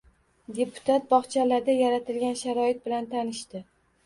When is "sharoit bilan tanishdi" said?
2.41-3.65